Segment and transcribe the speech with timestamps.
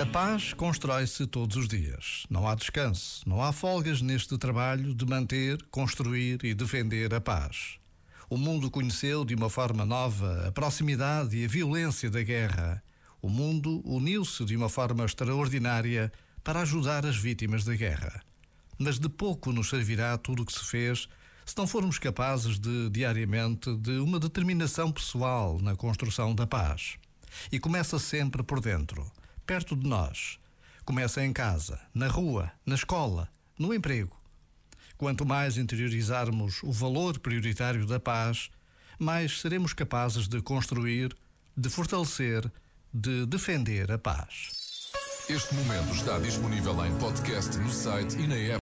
[0.00, 2.24] A paz constrói-se todos os dias.
[2.28, 7.78] Não há descanso, não há folgas neste trabalho de manter, construir e defender a paz.
[8.28, 12.82] O mundo conheceu de uma forma nova a proximidade e a violência da guerra.
[13.20, 16.10] O mundo uniu-se de uma forma extraordinária
[16.42, 18.22] para ajudar as vítimas da guerra.
[18.78, 21.08] Mas de pouco nos servirá tudo o que se fez
[21.44, 26.96] se não formos capazes de, diariamente, de uma determinação pessoal na construção da paz.
[27.52, 29.06] E começa sempre por dentro
[29.52, 30.38] perto de nós.
[30.82, 34.18] Começa em casa, na rua, na escola, no emprego.
[34.96, 38.48] Quanto mais interiorizarmos o valor prioritário da paz,
[38.98, 41.14] mais seremos capazes de construir,
[41.54, 42.50] de fortalecer,
[42.94, 44.90] de defender a paz.
[45.28, 48.50] Este momento está disponível em podcast no site e na app.